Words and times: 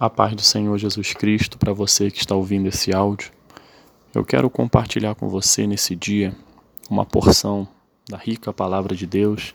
A 0.00 0.08
paz 0.08 0.34
do 0.34 0.40
Senhor 0.40 0.78
Jesus 0.78 1.12
Cristo 1.12 1.58
para 1.58 1.74
você 1.74 2.10
que 2.10 2.20
está 2.20 2.34
ouvindo 2.34 2.66
esse 2.66 2.90
áudio. 2.90 3.30
Eu 4.14 4.24
quero 4.24 4.48
compartilhar 4.48 5.14
com 5.14 5.28
você 5.28 5.66
nesse 5.66 5.94
dia 5.94 6.34
uma 6.88 7.04
porção 7.04 7.68
da 8.08 8.16
rica 8.16 8.50
palavra 8.50 8.96
de 8.96 9.06
Deus 9.06 9.54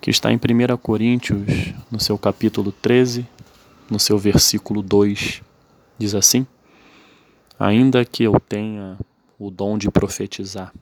que 0.00 0.10
está 0.10 0.32
em 0.32 0.34
1 0.34 0.76
Coríntios, 0.78 1.72
no 1.88 2.00
seu 2.00 2.18
capítulo 2.18 2.72
13, 2.72 3.24
no 3.88 4.00
seu 4.00 4.18
versículo 4.18 4.82
2. 4.82 5.40
Diz 5.96 6.16
assim: 6.16 6.44
Ainda 7.56 8.04
que 8.04 8.24
eu 8.24 8.40
tenha 8.40 8.98
o 9.38 9.52
dom 9.52 9.78
de 9.78 9.88
profetizar 9.88 10.74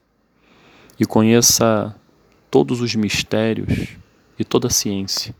e 0.99 1.05
conheça 1.05 1.95
todos 2.49 2.81
os 2.81 2.95
mistérios 2.95 3.89
e 4.39 4.43
toda 4.43 4.65
a 4.65 4.71
ciência, 4.71 5.35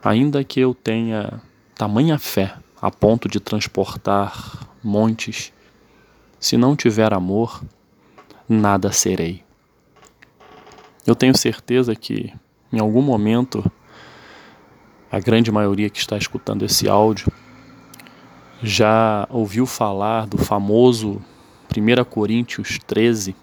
ainda 0.00 0.44
que 0.44 0.60
eu 0.60 0.72
tenha 0.72 1.42
tamanha 1.78 2.18
fé 2.18 2.56
a 2.82 2.90
ponto 2.90 3.28
de 3.28 3.38
transportar 3.38 4.68
montes. 4.82 5.52
Se 6.40 6.56
não 6.56 6.74
tiver 6.74 7.14
amor, 7.14 7.62
nada 8.48 8.90
serei. 8.90 9.44
Eu 11.06 11.14
tenho 11.14 11.38
certeza 11.38 11.94
que 11.94 12.34
em 12.72 12.80
algum 12.80 13.00
momento 13.00 13.64
a 15.10 15.20
grande 15.20 15.52
maioria 15.52 15.88
que 15.88 16.00
está 16.00 16.18
escutando 16.18 16.64
esse 16.64 16.88
áudio 16.88 17.32
já 18.60 19.24
ouviu 19.30 19.64
falar 19.64 20.26
do 20.26 20.36
famoso 20.36 21.22
1 21.76 22.04
Coríntios 22.06 22.80
13, 22.88 23.36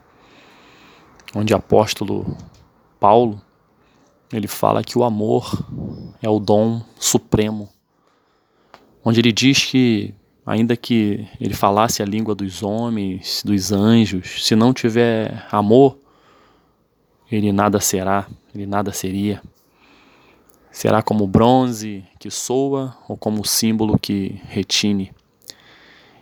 onde 1.34 1.54
o 1.54 1.58
apóstolo 1.58 2.36
Paulo 3.00 3.42
ele 4.30 4.48
fala 4.48 4.84
que 4.84 4.98
o 4.98 5.06
amor 5.06 5.66
é 6.22 6.28
o 6.30 6.38
dom 6.38 6.84
supremo 7.00 7.70
onde 9.06 9.20
ele 9.20 9.32
diz 9.32 9.64
que, 9.64 10.16
ainda 10.44 10.76
que 10.76 11.28
ele 11.40 11.54
falasse 11.54 12.02
a 12.02 12.06
língua 12.06 12.34
dos 12.34 12.64
homens, 12.64 13.44
dos 13.46 13.72
anjos, 13.72 14.44
se 14.44 14.56
não 14.56 14.74
tiver 14.74 15.48
amor, 15.52 16.00
ele 17.32 17.52
nada 17.52 17.80
será, 17.80 18.28
ele 18.54 18.66
nada 18.66 18.92
seria. 18.92 19.42
Será 20.72 21.04
como 21.04 21.28
bronze 21.28 22.04
que 22.20 22.32
soa 22.32 22.98
ou 23.08 23.16
como 23.16 23.46
símbolo 23.46 23.98
que 23.98 24.42
retine. 24.48 25.14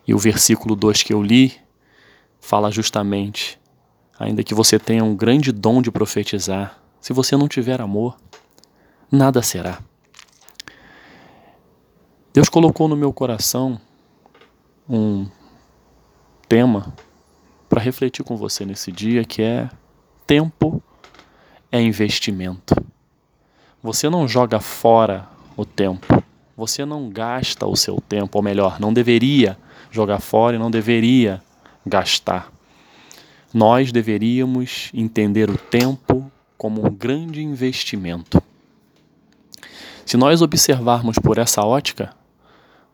E 0.05 0.13
o 0.13 0.19
versículo 0.19 0.75
2 0.75 1.03
que 1.03 1.13
eu 1.13 1.23
li 1.23 1.53
fala 2.39 2.69
justamente: 2.69 3.57
ainda 4.19 4.43
que 4.43 4.53
você 4.53 4.77
tenha 4.77 5.03
um 5.03 5.15
grande 5.15 5.51
dom 5.51 5.81
de 5.81 5.89
profetizar, 5.89 6.77
se 6.99 7.13
você 7.13 7.35
não 7.35 7.47
tiver 7.47 7.81
amor, 7.81 8.17
nada 9.09 9.41
será. 9.41 9.79
Deus 12.33 12.49
colocou 12.49 12.87
no 12.87 12.95
meu 12.95 13.13
coração 13.13 13.79
um 14.89 15.27
tema 16.49 16.91
para 17.69 17.79
refletir 17.79 18.25
com 18.25 18.35
você 18.35 18.65
nesse 18.65 18.91
dia 18.91 19.23
que 19.23 19.43
é 19.43 19.69
tempo 20.25 20.81
é 21.71 21.79
investimento. 21.79 22.75
Você 23.83 24.09
não 24.09 24.27
joga 24.27 24.59
fora 24.59 25.27
o 25.55 25.63
tempo. 25.63 26.23
Você 26.57 26.83
não 26.83 27.07
gasta 27.07 27.67
o 27.67 27.75
seu 27.75 28.01
tempo, 28.01 28.39
ou 28.39 28.43
melhor, 28.43 28.79
não 28.79 28.91
deveria 28.91 29.55
jogar 29.91 30.19
fora 30.19 30.55
e 30.55 30.59
não 30.59 30.71
deveria 30.71 31.39
gastar. 31.85 32.51
Nós 33.53 33.91
deveríamos 33.91 34.89
entender 34.91 35.51
o 35.51 35.57
tempo 35.57 36.31
como 36.57 36.83
um 36.83 36.89
grande 36.89 37.43
investimento. 37.43 38.41
Se 40.03 40.17
nós 40.17 40.41
observarmos 40.41 41.19
por 41.19 41.37
essa 41.37 41.63
ótica, 41.63 42.22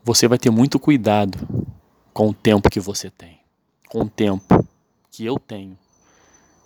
você 0.04 0.28
vai 0.28 0.38
ter 0.38 0.50
muito 0.50 0.80
cuidado 0.80 1.38
com 2.14 2.30
o 2.30 2.34
tempo 2.34 2.70
que 2.70 2.80
você 2.80 3.10
tem, 3.10 3.40
com 3.88 4.02
o 4.02 4.10
tempo 4.10 4.66
que 5.12 5.26
eu 5.26 5.38
tenho. 5.38 5.78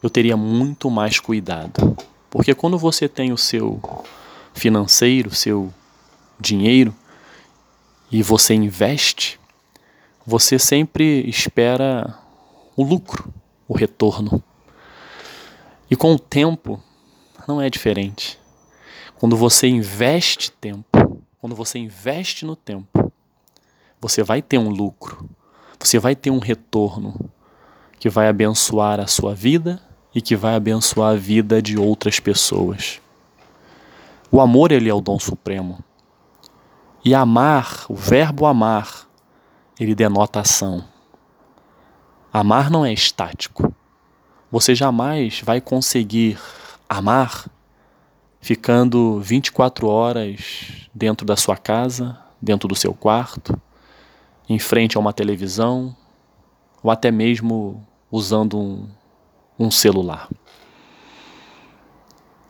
Eu 0.02 0.09
teria 0.09 0.36
muito 0.36 0.90
mais 0.90 1.19
cuidado, 1.19 1.97
porque 2.30 2.53
quando 2.53 2.78
você 2.78 3.08
tem 3.08 3.31
o 3.31 3.38
seu 3.38 3.80
financeiro, 4.53 5.30
o 5.30 5.35
seu 5.35 5.74
dinheiro 6.40 6.94
e 8.12 8.22
você 8.22 8.53
investe, 8.53 9.40
você 10.25 10.59
sempre 10.59 11.28
espera 11.28 12.18
o 12.75 12.84
lucro, 12.84 13.34
o 13.68 13.75
retorno. 13.75 14.44
E 15.90 15.96
com 15.96 16.13
o 16.13 16.19
tempo 16.19 16.81
não 17.47 17.62
é 17.62 17.69
diferente. 17.69 18.40
Quando 19.16 19.35
você 19.35 19.68
investe 19.68 20.52
tempo, 20.52 21.22
quando 21.40 21.56
você 21.56 21.79
investe 21.79 22.46
no 22.46 22.56
tempo, 22.56 23.03
você 24.03 24.22
vai 24.22 24.41
ter 24.41 24.58
um 24.58 24.68
lucro, 24.69 25.30
você 25.80 25.97
vai 25.97 26.14
ter 26.14 26.30
um 26.30 26.40
retorno 26.40 27.31
que 27.97 28.09
vai 28.09 28.28
abençoar 28.28 29.00
a 29.00 29.08
sua 29.08 29.34
vida 29.34 29.81
e 30.14 30.22
que 30.22 30.36
vai 30.36 30.56
abençoar 30.56 31.14
a 31.14 31.16
vida 31.16 31.62
de 31.62 31.78
outras 31.78 32.19
pessoas. 32.19 33.00
O 34.30 34.41
amor 34.41 34.74
ele 34.74 34.90
é 34.90 34.94
o 34.94 35.00
dom 35.00 35.18
supremo. 35.18 35.81
E 37.06 37.16
amar, 37.16 37.86
o 37.88 37.96
verbo 37.96 38.46
amar, 38.46 39.08
ele 39.80 39.96
denota 39.96 40.41
ação. 40.41 40.84
Amar 42.31 42.70
não 42.70 42.85
é 42.85 42.91
estático. 42.91 43.74
Você 44.52 44.75
jamais 44.75 45.40
vai 45.40 45.62
conseguir 45.62 46.38
amar 46.90 47.46
ficando 48.41 49.22
24 49.22 49.88
horas 49.88 50.90
dentro 50.94 51.25
da 51.25 51.38
sua 51.38 51.56
casa, 51.56 52.20
dentro 52.41 52.68
do 52.68 52.75
seu 52.75 52.94
quarto, 52.94 53.58
em 54.53 54.59
frente 54.59 54.96
a 54.96 55.00
uma 55.00 55.12
televisão 55.12 55.96
ou 56.84 56.91
até 56.91 57.09
mesmo 57.09 57.84
usando 58.12 58.59
um, 58.59 58.88
um 59.58 59.72
celular. 59.72 60.30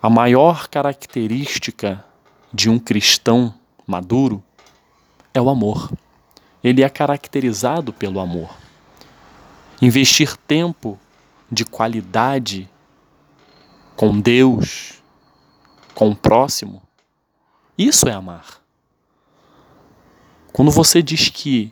A 0.02 0.10
maior 0.10 0.68
característica 0.68 2.04
de 2.54 2.70
um 2.70 2.78
cristão 2.78 3.54
maduro 3.88 4.44
é 5.34 5.42
o 5.42 5.50
amor. 5.50 5.94
Ele 6.62 6.84
é 6.84 6.90
caracterizado 6.90 7.94
pelo 7.94 8.20
amor. 8.20 8.54
Investir 9.82 10.36
tempo 10.36 11.00
de 11.50 11.64
qualidade 11.64 12.70
com 13.96 14.20
Deus, 14.20 15.02
com 15.96 16.10
o 16.10 16.16
próximo, 16.16 16.82
isso 17.78 18.10
é 18.10 18.12
amar. 18.12 18.62
Quando 20.52 20.70
você 20.70 21.02
diz 21.02 21.30
que 21.30 21.72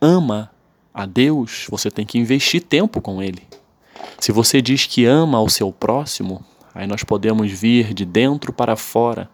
ama 0.00 0.50
a 0.92 1.06
Deus, 1.06 1.66
você 1.70 1.90
tem 1.90 2.04
que 2.04 2.18
investir 2.18 2.62
tempo 2.62 3.00
com 3.00 3.22
Ele. 3.22 3.42
Se 4.18 4.32
você 4.32 4.60
diz 4.60 4.86
que 4.86 5.04
ama 5.04 5.38
ao 5.38 5.48
seu 5.48 5.72
próximo, 5.72 6.44
aí 6.74 6.86
nós 6.86 7.04
podemos 7.04 7.50
vir 7.50 7.94
de 7.94 8.04
dentro 8.04 8.52
para 8.52 8.76
fora. 8.76 9.30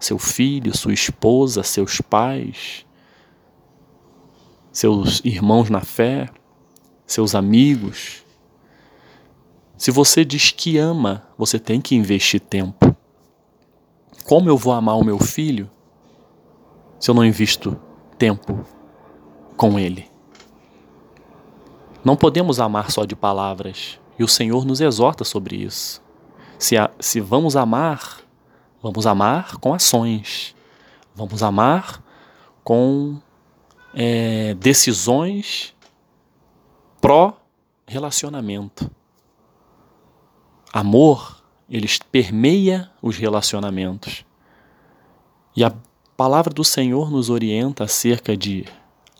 Seu 0.00 0.18
filho, 0.18 0.76
sua 0.76 0.92
esposa, 0.92 1.62
seus 1.62 2.00
pais, 2.00 2.84
seus 4.72 5.20
irmãos 5.24 5.70
na 5.70 5.80
fé, 5.80 6.28
seus 7.06 7.34
amigos. 7.34 8.24
Se 9.76 9.90
você 9.90 10.24
diz 10.24 10.50
que 10.50 10.78
ama, 10.78 11.26
você 11.36 11.58
tem 11.58 11.80
que 11.80 11.94
investir 11.94 12.40
tempo. 12.40 12.96
Como 14.24 14.48
eu 14.48 14.56
vou 14.56 14.72
amar 14.72 14.96
o 14.96 15.04
meu 15.04 15.18
filho 15.18 15.70
se 16.98 17.10
eu 17.10 17.14
não 17.14 17.24
invisto 17.24 17.78
tempo 18.16 18.64
com 19.62 19.78
Ele. 19.78 20.10
Não 22.04 22.16
podemos 22.16 22.58
amar 22.58 22.90
só 22.90 23.04
de 23.04 23.14
palavras, 23.14 24.00
e 24.18 24.24
o 24.24 24.28
Senhor 24.28 24.64
nos 24.64 24.80
exorta 24.80 25.22
sobre 25.22 25.54
isso. 25.54 26.02
Se, 26.58 26.76
a, 26.76 26.90
se 26.98 27.20
vamos 27.20 27.54
amar, 27.54 28.22
vamos 28.82 29.06
amar 29.06 29.58
com 29.58 29.72
ações, 29.72 30.52
vamos 31.14 31.44
amar 31.44 32.02
com 32.64 33.20
é, 33.94 34.54
decisões 34.54 35.72
pró-relacionamento. 37.00 38.90
Amor, 40.72 41.40
ele 41.70 41.86
permeia 42.10 42.90
os 43.00 43.16
relacionamentos. 43.16 44.24
E 45.54 45.62
a 45.62 45.72
palavra 46.16 46.52
do 46.52 46.64
Senhor 46.64 47.12
nos 47.12 47.30
orienta 47.30 47.84
acerca 47.84 48.36
de 48.36 48.66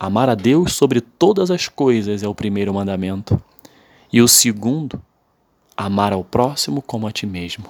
Amar 0.02 0.28
a 0.28 0.34
Deus 0.34 0.74
sobre 0.74 1.00
todas 1.00 1.48
as 1.48 1.68
coisas 1.68 2.24
é 2.24 2.28
o 2.28 2.34
primeiro 2.34 2.74
mandamento. 2.74 3.40
E 4.12 4.20
o 4.20 4.26
segundo, 4.26 5.00
amar 5.76 6.12
ao 6.12 6.24
próximo 6.24 6.82
como 6.82 7.06
a 7.06 7.12
ti 7.12 7.24
mesmo. 7.24 7.66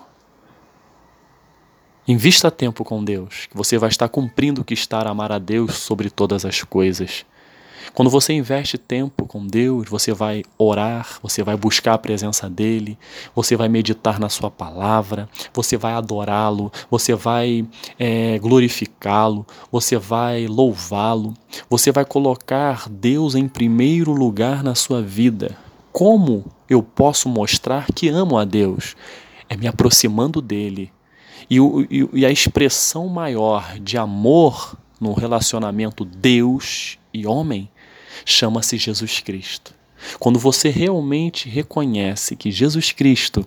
Invista 2.09 2.51
tempo 2.51 2.85
com 2.85 3.05
Deus, 3.05 3.45
que 3.51 3.55
você 3.55 3.77
vai 3.77 3.91
estar 3.91 4.09
cumprindo 4.09 4.63
o 4.63 4.65
que 4.65 4.73
está 4.73 5.07
amar 5.07 5.31
a 5.31 5.39
Deus 5.39 5.75
sobre 5.75 6.09
todas 6.09 6.47
as 6.47 6.63
coisas. 6.63 7.27
Quando 7.95 8.11
você 8.11 8.33
investe 8.33 8.79
tempo 8.79 9.27
com 9.27 9.47
Deus, 9.47 9.87
você 9.89 10.15
vai 10.15 10.43
orar, 10.57 11.19
você 11.23 11.43
vai 11.43 11.57
buscar 11.57 11.95
a 11.95 11.99
presença 11.99 12.49
dEle, 12.49 12.99
você 13.35 13.55
vai 13.55 13.69
meditar 13.69 14.19
na 14.19 14.31
Sua 14.31 14.51
palavra, 14.51 15.29
você 15.53 15.77
vai 15.77 15.93
adorá-lo, 15.93 16.73
você 16.91 17.15
vai 17.15 17.67
é, 17.99 18.39
glorificá-lo, 18.39 19.47
você 19.71 19.99
vai 19.99 20.47
louvá-lo, 20.47 21.35
Você 21.69 21.93
vai 21.93 22.05
colocar 22.05 22.89
Deus 22.89 23.35
em 23.35 23.47
primeiro 23.47 24.13
lugar 24.13 24.63
na 24.63 24.75
sua 24.75 25.03
vida. 25.03 25.57
Como 25.93 26.45
eu 26.69 26.83
posso 26.83 27.29
mostrar 27.29 27.87
que 27.95 28.09
amo 28.09 28.39
a 28.39 28.45
Deus? 28.45 28.97
É 29.49 29.57
me 29.57 29.67
aproximando 29.67 30.41
dele. 30.41 30.91
E, 31.51 31.59
e, 31.59 32.09
e 32.13 32.27
a 32.27 32.31
expressão 32.31 33.09
maior 33.09 33.79
de 33.79 33.99
amor 33.99 34.77
no 35.01 35.13
relacionamento 35.13 36.05
Deus 36.05 36.99
e 37.13 37.27
homem 37.27 37.69
chama-se 38.25 38.77
Jesus 38.77 39.21
Cristo. 39.21 39.75
Quando 40.19 40.39
você 40.39 40.69
realmente 40.69 41.49
reconhece 41.49 42.35
que 42.35 42.51
Jesus 42.51 42.93
Cristo 42.93 43.47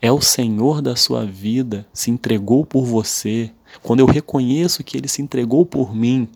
é 0.00 0.10
o 0.10 0.20
Senhor 0.20 0.80
da 0.80 0.96
sua 0.96 1.24
vida, 1.24 1.86
se 1.92 2.10
entregou 2.10 2.64
por 2.64 2.84
você, 2.84 3.50
quando 3.82 4.00
eu 4.00 4.06
reconheço 4.06 4.82
que 4.82 4.96
ele 4.96 5.08
se 5.08 5.22
entregou 5.22 5.64
por 5.64 5.94
mim, 5.94 6.28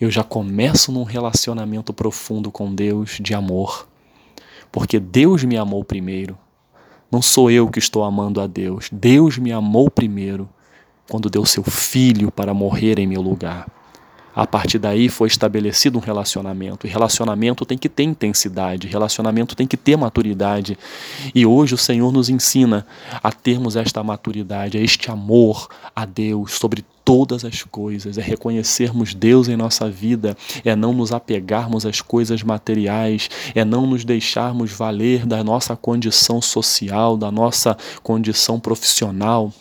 eu 0.00 0.10
já 0.10 0.24
começo 0.24 0.90
num 0.90 1.04
relacionamento 1.04 1.92
profundo 1.92 2.50
com 2.50 2.74
Deus 2.74 3.18
de 3.20 3.34
amor. 3.34 3.88
Porque 4.70 4.98
Deus 4.98 5.44
me 5.44 5.56
amou 5.56 5.84
primeiro. 5.84 6.36
Não 7.10 7.20
sou 7.20 7.50
eu 7.50 7.68
que 7.68 7.78
estou 7.78 8.02
amando 8.02 8.40
a 8.40 8.46
Deus. 8.46 8.88
Deus 8.90 9.38
me 9.38 9.52
amou 9.52 9.90
primeiro 9.90 10.48
quando 11.08 11.28
deu 11.28 11.44
seu 11.44 11.62
filho 11.62 12.32
para 12.32 12.54
morrer 12.54 12.98
em 12.98 13.06
meu 13.06 13.20
lugar. 13.20 13.68
A 14.34 14.46
partir 14.46 14.78
daí 14.78 15.08
foi 15.08 15.28
estabelecido 15.28 15.98
um 15.98 16.00
relacionamento. 16.00 16.86
E 16.86 16.90
relacionamento 16.90 17.66
tem 17.66 17.76
que 17.76 17.88
ter 17.88 18.04
intensidade, 18.04 18.88
relacionamento 18.88 19.54
tem 19.54 19.66
que 19.66 19.76
ter 19.76 19.96
maturidade. 19.96 20.78
E 21.34 21.44
hoje 21.44 21.74
o 21.74 21.78
Senhor 21.78 22.10
nos 22.12 22.28
ensina 22.28 22.86
a 23.22 23.30
termos 23.30 23.76
esta 23.76 24.02
maturidade, 24.02 24.78
este 24.78 25.10
amor 25.10 25.68
a 25.94 26.04
Deus 26.04 26.52
sobre 26.52 26.84
todas 27.04 27.44
as 27.44 27.62
coisas, 27.64 28.16
é 28.16 28.22
reconhecermos 28.22 29.12
Deus 29.12 29.48
em 29.48 29.56
nossa 29.56 29.90
vida, 29.90 30.36
é 30.64 30.74
não 30.76 30.92
nos 30.92 31.12
apegarmos 31.12 31.84
às 31.84 32.00
coisas 32.00 32.42
materiais, 32.42 33.28
é 33.54 33.64
não 33.64 33.86
nos 33.86 34.04
deixarmos 34.04 34.70
valer 34.70 35.26
da 35.26 35.42
nossa 35.42 35.74
condição 35.74 36.40
social, 36.40 37.16
da 37.16 37.30
nossa 37.30 37.76
condição 38.02 38.60
profissional, 38.60 39.52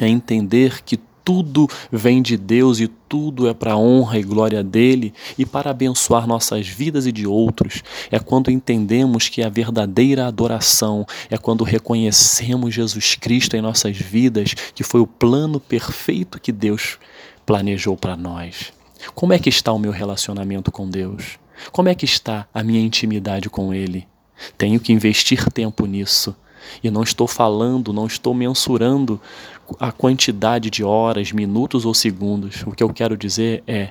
é 0.00 0.08
entender 0.08 0.82
que 0.82 0.98
tudo 1.30 1.68
vem 1.92 2.20
de 2.20 2.36
Deus 2.36 2.80
e 2.80 2.88
tudo 2.88 3.48
é 3.48 3.54
para 3.54 3.74
a 3.74 3.76
honra 3.76 4.18
e 4.18 4.22
glória 4.24 4.64
dele 4.64 5.14
e 5.38 5.46
para 5.46 5.70
abençoar 5.70 6.26
nossas 6.26 6.66
vidas 6.66 7.06
e 7.06 7.12
de 7.12 7.24
outros. 7.24 7.84
É 8.10 8.18
quando 8.18 8.50
entendemos 8.50 9.28
que 9.28 9.40
a 9.40 9.48
verdadeira 9.48 10.26
adoração 10.26 11.06
é 11.30 11.38
quando 11.38 11.62
reconhecemos 11.62 12.74
Jesus 12.74 13.14
Cristo 13.14 13.56
em 13.56 13.60
nossas 13.60 13.96
vidas, 13.96 14.54
que 14.74 14.82
foi 14.82 15.00
o 15.00 15.06
plano 15.06 15.60
perfeito 15.60 16.40
que 16.40 16.50
Deus 16.50 16.98
planejou 17.46 17.96
para 17.96 18.16
nós. 18.16 18.72
Como 19.14 19.32
é 19.32 19.38
que 19.38 19.48
está 19.48 19.72
o 19.72 19.78
meu 19.78 19.92
relacionamento 19.92 20.72
com 20.72 20.90
Deus? 20.90 21.38
Como 21.70 21.88
é 21.88 21.94
que 21.94 22.04
está 22.04 22.48
a 22.52 22.64
minha 22.64 22.80
intimidade 22.80 23.48
com 23.48 23.72
Ele? 23.72 24.04
Tenho 24.58 24.80
que 24.80 24.92
investir 24.92 25.48
tempo 25.50 25.86
nisso. 25.86 26.34
E 26.82 26.90
não 26.90 27.02
estou 27.02 27.26
falando, 27.26 27.92
não 27.92 28.06
estou 28.06 28.34
mensurando 28.34 29.20
a 29.78 29.92
quantidade 29.92 30.70
de 30.70 30.82
horas, 30.82 31.32
minutos 31.32 31.84
ou 31.84 31.94
segundos. 31.94 32.62
O 32.66 32.72
que 32.72 32.82
eu 32.82 32.92
quero 32.92 33.16
dizer 33.16 33.62
é: 33.66 33.90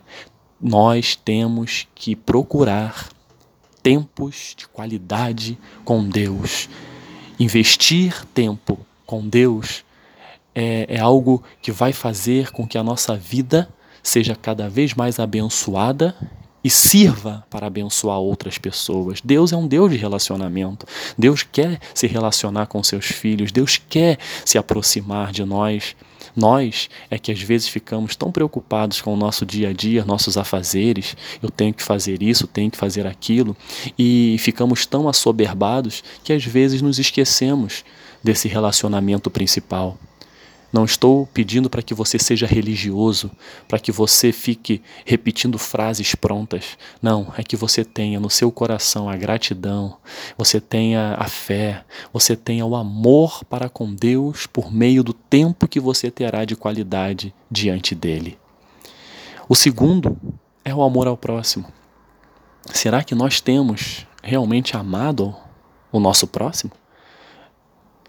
nós 0.60 1.16
temos 1.16 1.88
que 1.96 2.16
procurar 2.16 3.10
tempos 3.82 4.54
de 4.58 4.68
qualidade 4.68 5.58
com 5.84 6.08
Deus. 6.08 6.70
Investir 7.40 8.26
tempo 8.34 8.80
com 9.06 9.28
Deus 9.28 9.84
é, 10.54 10.86
é 10.90 11.00
algo 11.00 11.44
que 11.62 11.72
vai 11.72 11.94
fazer 11.94 12.52
com 12.52 12.68
que 12.68 12.78
a 12.78 12.84
nossa 12.84 13.16
vida 13.16 13.70
seja 14.04 14.36
cada 14.36 14.70
vez 14.70 14.94
mais 14.94 15.20
abençoada 15.20 16.16
e 16.64 16.70
sirva 16.70 17.46
para 17.50 17.68
abençoar 17.68 18.20
outras 18.20 18.58
pessoas. 18.58 19.22
Deus 19.24 19.54
é 19.54 19.58
um 19.58 19.68
Deus 19.68 19.92
de 19.92 19.98
relacionamento. 19.98 20.86
Deus 21.18 21.44
quer 21.44 21.80
se 21.94 22.08
relacionar 22.08 22.68
com 22.68 22.84
seus 22.84 23.06
filhos. 23.06 23.52
Deus 23.52 23.78
quer 23.78 24.18
se 24.46 24.58
aproximar 24.58 25.32
de 25.32 25.44
nós. 25.46 25.96
Nós 26.36 26.90
é 27.10 27.18
que 27.18 27.32
às 27.32 27.42
vezes 27.42 27.68
ficamos 27.68 28.16
tão 28.16 28.32
preocupados 28.32 29.02
com 29.02 29.14
o 29.14 29.18
nosso 29.18 29.46
dia 29.46 29.70
a 29.70 29.74
dia, 29.74 30.06
nossos 30.06 30.38
afazeres. 30.38 31.16
Eu 31.42 31.50
tenho 31.50 31.74
que 31.74 31.84
fazer 31.84 32.22
isso, 32.22 32.48
tenho 32.48 32.70
que 32.70 32.78
fazer 32.78 33.08
aquilo. 33.08 33.56
E 33.98 34.36
ficamos 34.40 34.86
tão 34.86 35.08
assoberbados 35.08 36.04
que 36.24 36.34
às 36.34 36.46
vezes 36.46 36.82
nos 36.82 37.00
esquecemos 37.00 37.84
desse 38.24 38.48
relacionamento 38.48 39.30
principal. 39.30 39.98
Não 40.72 40.86
estou 40.86 41.26
pedindo 41.28 41.70
para 41.70 41.82
que 41.82 41.96
você 41.96 42.20
seja 42.20 42.46
religioso, 42.46 43.32
para 43.68 43.80
que 43.80 43.92
você 43.92 44.32
fique 44.32 44.82
repetindo 45.04 45.58
frases 45.58 46.14
prontas. 46.14 46.78
Não, 47.02 47.34
é 47.36 47.44
que 47.44 47.56
você 47.56 47.84
tenha 47.84 48.20
no 48.20 48.30
seu 48.30 48.52
coração 48.52 49.10
a 49.10 49.16
gratidão, 49.18 49.98
você 50.38 50.62
tenha 50.62 51.16
a 51.18 51.26
fé, 51.26 51.84
você 52.14 52.36
tenha 52.36 52.66
o 52.66 52.76
amor 52.76 53.44
para 53.46 53.68
com 53.68 53.94
Deus 53.94 54.46
por 54.46 54.72
meio 54.72 55.04
do 55.04 55.14
tempo 55.14 55.68
que 55.68 55.80
você 55.80 56.12
terá 56.12 56.46
de 56.46 56.56
qualidade 56.56 57.34
diante 57.50 57.96
dele. 57.96 58.38
O 59.48 59.56
segundo 59.56 60.16
é 60.64 60.74
o 60.74 60.84
amor 60.84 61.08
ao 61.08 61.18
próximo. 61.18 61.66
Será 62.72 63.04
que 63.04 63.16
nós 63.16 63.42
temos 63.42 64.06
realmente 64.22 64.78
amado 64.78 65.36
o 65.92 66.00
nosso 66.00 66.28
próximo? 66.28 66.72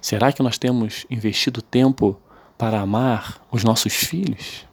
Será 0.00 0.32
que 0.32 0.42
nós 0.42 0.58
temos 0.58 1.06
investido 1.10 1.62
tempo 1.62 2.20
para 2.60 2.78
amar 2.78 3.40
os 3.50 3.64
nossos 3.64 3.94
filhos, 3.94 4.66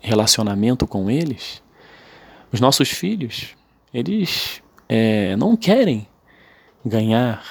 relacionamento 0.00 0.86
com 0.86 1.10
eles. 1.10 1.62
Os 2.50 2.58
nossos 2.58 2.88
filhos, 2.88 3.54
eles 3.92 4.62
é, 4.88 5.36
não 5.36 5.54
querem 5.54 6.08
ganhar 6.82 7.44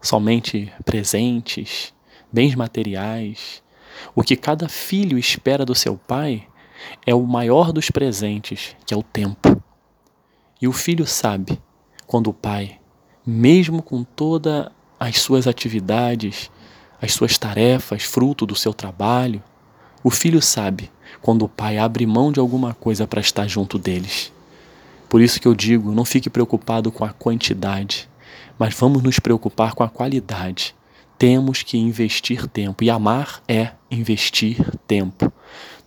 somente 0.00 0.72
presentes, 0.84 1.92
bens 2.32 2.54
materiais. 2.54 3.60
O 4.14 4.22
que 4.22 4.36
cada 4.36 4.68
filho 4.68 5.18
espera 5.18 5.66
do 5.66 5.74
seu 5.74 5.96
pai 5.96 6.46
é 7.04 7.12
o 7.12 7.26
maior 7.26 7.72
dos 7.72 7.90
presentes, 7.90 8.76
que 8.86 8.94
é 8.94 8.96
o 8.96 9.02
tempo. 9.02 9.60
E 10.62 10.68
o 10.68 10.72
filho 10.72 11.08
sabe 11.08 11.60
quando 12.06 12.28
o 12.30 12.34
pai, 12.34 12.78
mesmo 13.26 13.82
com 13.82 14.04
todas 14.04 14.68
as 15.00 15.18
suas 15.18 15.48
atividades, 15.48 16.52
as 17.00 17.12
suas 17.12 17.38
tarefas, 17.38 18.02
fruto 18.02 18.44
do 18.44 18.54
seu 18.54 18.74
trabalho. 18.74 19.42
O 20.02 20.10
filho 20.10 20.42
sabe 20.42 20.90
quando 21.20 21.44
o 21.44 21.48
pai 21.48 21.78
abre 21.78 22.06
mão 22.06 22.30
de 22.30 22.40
alguma 22.40 22.74
coisa 22.74 23.06
para 23.06 23.20
estar 23.20 23.46
junto 23.48 23.78
deles. 23.78 24.32
Por 25.08 25.20
isso 25.20 25.40
que 25.40 25.48
eu 25.48 25.54
digo, 25.54 25.92
não 25.92 26.04
fique 26.04 26.30
preocupado 26.30 26.92
com 26.92 27.04
a 27.04 27.10
quantidade, 27.10 28.08
mas 28.58 28.74
vamos 28.74 29.02
nos 29.02 29.18
preocupar 29.18 29.74
com 29.74 29.82
a 29.82 29.88
qualidade. 29.88 30.74
Temos 31.18 31.62
que 31.62 31.76
investir 31.76 32.46
tempo 32.46 32.84
e 32.84 32.90
amar 32.90 33.42
é 33.48 33.72
investir 33.90 34.56
tempo. 34.86 35.32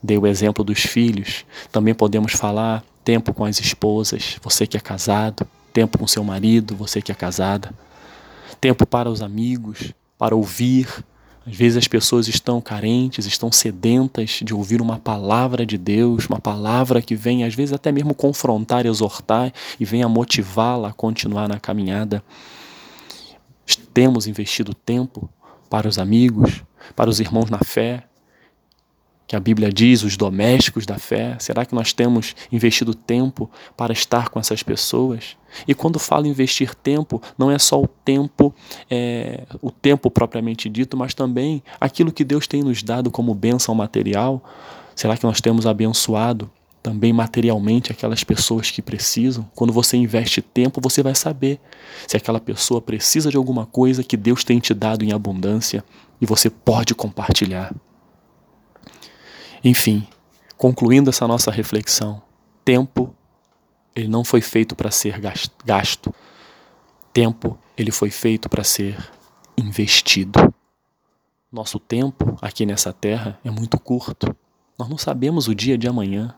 Dei 0.01 0.17
o 0.17 0.27
exemplo 0.27 0.63
dos 0.63 0.81
filhos, 0.81 1.45
também 1.71 1.93
podemos 1.93 2.33
falar 2.33 2.83
tempo 3.03 3.33
com 3.33 3.45
as 3.45 3.59
esposas, 3.59 4.37
você 4.41 4.67
que 4.67 4.77
é 4.77 4.79
casado, 4.79 5.47
tempo 5.71 5.97
com 5.97 6.05
seu 6.05 6.23
marido, 6.23 6.75
você 6.75 7.01
que 7.01 7.11
é 7.11 7.15
casada, 7.15 7.73
tempo 8.59 8.85
para 8.85 9.09
os 9.09 9.21
amigos, 9.21 9.93
para 10.23 10.37
ouvir. 10.37 10.87
Às 11.45 11.53
vezes 11.53 11.75
as 11.75 11.85
pessoas 11.85 12.29
estão 12.29 12.61
carentes, 12.61 13.25
estão 13.25 13.51
sedentas 13.51 14.39
de 14.41 14.53
ouvir 14.53 14.81
uma 14.81 14.97
palavra 14.97 15.65
de 15.65 15.77
Deus, 15.77 16.27
uma 16.27 16.39
palavra 16.39 17.01
que 17.01 17.13
vem 17.13 17.43
às 17.43 17.53
vezes 17.53 17.73
até 17.73 17.91
mesmo 17.91 18.15
confrontar, 18.15 18.85
exortar 18.85 19.51
e 19.77 19.83
venha 19.83 20.07
motivá-la 20.07 20.87
a 20.87 20.93
continuar 20.93 21.49
na 21.49 21.59
caminhada. 21.59 22.23
Temos 23.93 24.25
investido 24.25 24.73
tempo 24.73 25.29
para 25.69 25.89
os 25.89 25.99
amigos, 25.99 26.63
para 26.95 27.09
os 27.09 27.19
irmãos 27.19 27.49
na 27.49 27.59
fé, 27.59 28.05
que 29.33 29.37
a 29.37 29.39
Bíblia 29.39 29.73
diz, 29.73 30.03
os 30.03 30.15
domésticos 30.15 30.85
da 30.85 30.99
fé? 30.99 31.35
Será 31.39 31.65
que 31.65 31.73
nós 31.73 31.91
temos 31.91 32.35
investido 32.51 32.93
tempo 32.93 33.49
para 33.75 33.91
estar 33.91 34.29
com 34.29 34.39
essas 34.39 34.61
pessoas? 34.61 35.35
E 35.67 35.73
quando 35.73 35.97
falo 35.97 36.27
investir 36.27 36.75
tempo, 36.75 37.19
não 37.35 37.49
é 37.49 37.57
só 37.57 37.81
o 37.81 37.87
tempo, 37.87 38.53
é, 38.91 39.41
o 39.59 39.71
tempo 39.71 40.11
propriamente 40.11 40.69
dito, 40.69 40.95
mas 40.95 41.15
também 41.15 41.63
aquilo 41.81 42.11
que 42.11 42.23
Deus 42.23 42.45
tem 42.45 42.61
nos 42.61 42.83
dado 42.83 43.09
como 43.09 43.33
bênção 43.33 43.73
material. 43.73 44.43
Será 44.95 45.17
que 45.17 45.23
nós 45.23 45.41
temos 45.41 45.65
abençoado 45.65 46.47
também 46.83 47.11
materialmente 47.11 47.91
aquelas 47.91 48.23
pessoas 48.23 48.69
que 48.69 48.83
precisam? 48.83 49.49
Quando 49.55 49.73
você 49.73 49.97
investe 49.97 50.43
tempo, 50.43 50.79
você 50.79 51.01
vai 51.01 51.15
saber 51.15 51.59
se 52.07 52.15
aquela 52.15 52.39
pessoa 52.39 52.79
precisa 52.79 53.31
de 53.31 53.37
alguma 53.37 53.65
coisa 53.65 54.03
que 54.03 54.15
Deus 54.15 54.43
tem 54.43 54.59
te 54.59 54.75
dado 54.75 55.03
em 55.03 55.11
abundância 55.11 55.83
e 56.21 56.25
você 56.27 56.51
pode 56.51 56.93
compartilhar. 56.93 57.73
Enfim, 59.63 60.05
concluindo 60.57 61.09
essa 61.09 61.27
nossa 61.27 61.49
reflexão, 61.49 62.21
tempo 62.65 63.15
ele 63.95 64.07
não 64.07 64.23
foi 64.23 64.41
feito 64.41 64.75
para 64.75 64.91
ser 64.91 65.19
gasto. 65.63 66.13
Tempo 67.13 67.57
ele 67.77 67.91
foi 67.91 68.09
feito 68.09 68.49
para 68.49 68.63
ser 68.63 68.97
investido. 69.57 70.53
Nosso 71.51 71.79
tempo 71.79 72.37
aqui 72.41 72.65
nessa 72.65 72.91
terra 72.91 73.39
é 73.43 73.51
muito 73.51 73.79
curto. 73.79 74.35
Nós 74.77 74.89
não 74.89 74.97
sabemos 74.97 75.47
o 75.47 75.55
dia 75.55 75.77
de 75.77 75.87
amanhã. 75.87 76.35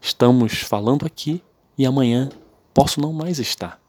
Estamos 0.00 0.60
falando 0.60 1.06
aqui 1.06 1.42
e 1.78 1.86
amanhã 1.86 2.28
posso 2.74 3.00
não 3.00 3.12
mais 3.12 3.38
estar. 3.38 3.81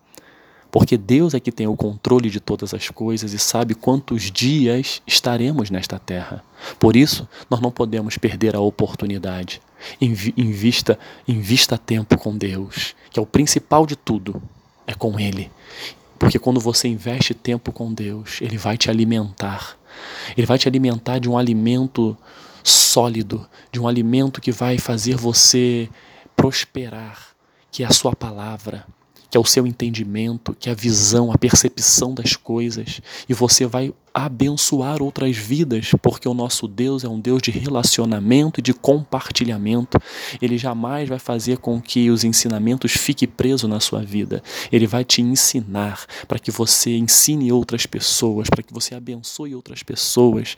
Porque 0.74 0.98
Deus 0.98 1.36
é 1.36 1.40
que 1.40 1.52
tem 1.52 1.68
o 1.68 1.76
controle 1.76 2.32
de 2.32 2.40
todas 2.40 2.74
as 2.74 2.90
coisas 2.90 3.32
e 3.32 3.38
sabe 3.38 3.76
quantos 3.76 4.32
dias 4.32 5.04
estaremos 5.06 5.70
nesta 5.70 6.00
terra. 6.00 6.44
Por 6.80 6.96
isso, 6.96 7.30
nós 7.48 7.62
não 7.62 7.70
podemos 7.70 8.18
perder 8.18 8.56
a 8.56 8.60
oportunidade. 8.60 9.62
Invista, 10.02 10.98
invista 11.28 11.78
tempo 11.78 12.18
com 12.18 12.36
Deus, 12.36 12.96
que 13.12 13.20
é 13.20 13.22
o 13.22 13.26
principal 13.26 13.86
de 13.86 13.96
tudo, 13.96 14.42
é 14.88 14.96
com 14.96 15.20
Ele. 15.20 15.52
Porque 16.18 16.40
quando 16.40 16.60
você 16.60 16.88
investe 16.88 17.36
tempo 17.36 17.72
com 17.72 17.94
Deus, 17.94 18.42
Ele 18.42 18.58
vai 18.58 18.76
te 18.76 18.90
alimentar. 18.90 19.78
Ele 20.36 20.48
vai 20.48 20.58
te 20.58 20.68
alimentar 20.68 21.20
de 21.20 21.30
um 21.30 21.38
alimento 21.38 22.18
sólido, 22.64 23.48
de 23.72 23.80
um 23.80 23.88
alimento 23.88 24.42
que 24.42 24.52
vai 24.52 24.80
fazer 24.80 25.18
você 25.18 25.88
prosperar, 26.36 27.28
que 27.72 27.84
é 27.84 27.86
a 27.86 27.94
sua 27.94 28.16
palavra 28.16 28.84
que 29.34 29.38
é 29.38 29.40
o 29.40 29.46
seu 29.46 29.66
entendimento, 29.66 30.54
que 30.54 30.70
é 30.70 30.74
a 30.74 30.76
visão, 30.76 31.32
a 31.32 31.38
percepção 31.40 32.14
das 32.14 32.36
coisas, 32.36 33.02
e 33.28 33.34
você 33.34 33.66
vai 33.66 33.92
abençoar 34.14 35.02
outras 35.02 35.36
vidas, 35.36 35.90
porque 36.04 36.30
o 36.30 36.36
nosso 36.36 36.68
Deus 36.68 37.04
é 37.04 37.10
um 37.10 37.20
Deus 37.20 37.42
de 37.42 37.50
relacionamento 37.50 38.60
e 38.60 38.62
de 38.62 38.76
compartilhamento. 38.76 40.00
Ele 40.40 40.56
jamais 40.56 41.10
vai 41.10 41.18
fazer 41.18 41.58
com 41.58 41.82
que 41.82 42.12
os 42.12 42.24
ensinamentos 42.24 42.92
fiquem 42.92 43.28
presos 43.28 43.68
na 43.68 43.80
sua 43.80 44.04
vida. 44.04 44.44
Ele 44.72 44.86
vai 44.86 45.04
te 45.04 45.24
ensinar 45.24 46.06
para 46.28 46.38
que 46.38 46.52
você 46.52 46.96
ensine 46.96 47.52
outras 47.52 47.88
pessoas, 47.88 48.48
para 48.52 48.62
que 48.62 48.72
você 48.72 48.94
abençoe 48.94 49.56
outras 49.56 49.82
pessoas. 49.82 50.56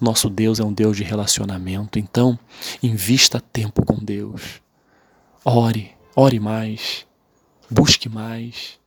Nosso 0.00 0.30
Deus 0.30 0.60
é 0.60 0.64
um 0.64 0.72
Deus 0.72 0.96
de 0.96 1.02
relacionamento. 1.02 1.98
Então, 1.98 2.38
invista 2.80 3.40
tempo 3.40 3.84
com 3.84 3.96
Deus. 3.96 4.62
Ore, 5.44 5.90
ore 6.14 6.38
mais 6.38 7.04
Busque 7.72 8.06
mais, 8.06 8.78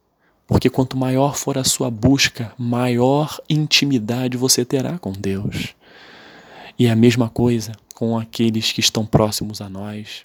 porque 0.46 0.70
quanto 0.70 0.96
maior 0.96 1.36
for 1.36 1.58
a 1.58 1.64
sua 1.64 1.90
busca, 1.90 2.54
maior 2.56 3.42
intimidade 3.50 4.38
você 4.38 4.64
terá 4.64 5.00
com 5.00 5.12
Deus. 5.12 5.74
E 6.78 6.86
é 6.86 6.92
a 6.92 6.96
mesma 6.96 7.28
coisa 7.28 7.72
com 7.96 8.16
aqueles 8.16 8.72
que 8.72 8.80
estão 8.80 9.04
próximos 9.04 9.60
a 9.60 9.68
nós, 9.68 10.24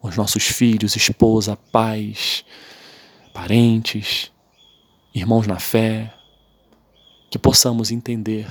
os 0.00 0.16
nossos 0.16 0.44
filhos, 0.44 0.96
esposa, 0.96 1.54
pais, 1.70 2.46
parentes, 3.34 4.32
irmãos 5.14 5.46
na 5.46 5.58
fé, 5.58 6.14
que 7.30 7.38
possamos 7.38 7.90
entender 7.90 8.48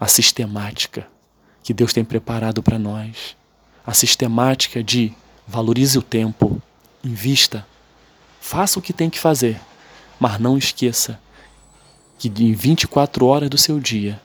a 0.00 0.08
sistemática 0.08 1.06
que 1.62 1.72
Deus 1.72 1.92
tem 1.92 2.04
preparado 2.04 2.64
para 2.64 2.80
nós, 2.80 3.36
a 3.86 3.94
sistemática 3.94 4.82
de 4.82 5.12
valorize 5.46 5.96
o 5.96 6.02
tempo, 6.02 6.60
invista 7.04 7.64
Faça 8.46 8.78
o 8.78 8.82
que 8.82 8.92
tem 8.92 9.08
que 9.08 9.18
fazer, 9.18 9.58
mas 10.20 10.38
não 10.38 10.58
esqueça 10.58 11.18
que 12.18 12.28
em 12.28 12.52
24 12.52 13.24
horas 13.24 13.48
do 13.48 13.56
seu 13.56 13.80
dia 13.80 14.20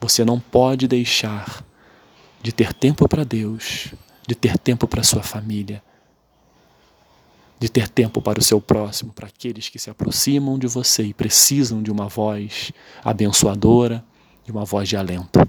você 0.00 0.24
não 0.24 0.38
pode 0.38 0.86
deixar 0.86 1.60
de 2.40 2.52
ter 2.52 2.72
tempo 2.72 3.08
para 3.08 3.24
Deus, 3.24 3.92
de 4.28 4.36
ter 4.36 4.56
tempo 4.58 4.86
para 4.86 5.02
sua 5.02 5.24
família, 5.24 5.82
de 7.58 7.68
ter 7.68 7.88
tempo 7.88 8.22
para 8.22 8.38
o 8.38 8.44
seu 8.44 8.60
próximo, 8.60 9.12
para 9.12 9.26
aqueles 9.26 9.68
que 9.68 9.80
se 9.80 9.90
aproximam 9.90 10.56
de 10.56 10.68
você 10.68 11.02
e 11.02 11.12
precisam 11.12 11.82
de 11.82 11.90
uma 11.90 12.06
voz 12.06 12.70
abençoadora, 13.02 14.04
de 14.44 14.52
uma 14.52 14.64
voz 14.64 14.88
de 14.88 14.96
alento. 14.96 15.40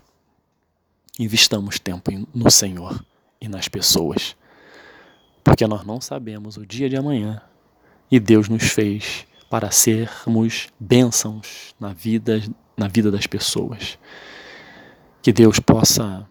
Investamos 1.19 1.77
tempo 1.77 2.09
no 2.33 2.49
Senhor 2.49 3.05
e 3.39 3.47
nas 3.47 3.67
pessoas, 3.67 4.35
porque 5.43 5.67
nós 5.67 5.85
não 5.85 6.01
sabemos 6.01 6.57
o 6.57 6.65
dia 6.65 6.89
de 6.89 6.97
amanhã 6.97 7.39
e 8.11 8.19
Deus 8.19 8.47
nos 8.49 8.63
fez 8.63 9.25
para 9.49 9.71
sermos 9.71 10.67
bênçãos 10.79 11.73
na 11.79 11.93
vida, 11.93 12.41
na 12.75 12.87
vida 12.87 13.11
das 13.11 13.27
pessoas. 13.27 13.97
Que 15.21 15.31
Deus 15.31 15.59
possa 15.59 16.27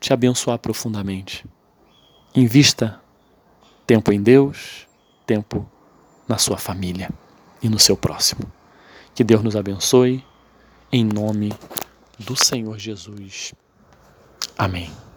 te 0.00 0.12
abençoar 0.12 0.58
profundamente. 0.58 1.44
Invista 2.34 3.00
tempo 3.86 4.12
em 4.12 4.22
Deus, 4.22 4.86
tempo 5.26 5.68
na 6.28 6.36
sua 6.36 6.58
família 6.58 7.10
e 7.62 7.68
no 7.68 7.78
seu 7.78 7.96
próximo. 7.96 8.50
Que 9.14 9.24
Deus 9.24 9.42
nos 9.42 9.56
abençoe, 9.56 10.24
em 10.92 11.04
nome 11.04 11.52
do 12.18 12.36
Senhor 12.36 12.78
Jesus. 12.78 13.54
Amém. 14.56 15.07